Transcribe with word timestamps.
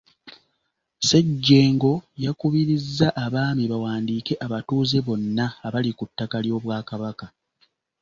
Ssejjengo 0.99 1.93
yakubirizza 2.25 3.07
abaami 3.25 3.63
bawandiike 3.71 4.33
abatuuze 4.45 4.97
bonna 5.05 5.45
abali 5.65 5.91
ku 5.97 6.03
ttaka 6.09 6.37
ly’Obwakabaka. 6.45 7.25